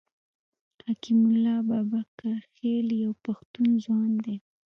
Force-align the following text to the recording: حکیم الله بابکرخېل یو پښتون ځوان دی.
حکیم 0.83 1.19
الله 1.31 1.57
بابکرخېل 1.69 2.87
یو 3.03 3.13
پښتون 3.25 3.69
ځوان 3.83 4.11
دی. 4.23 4.35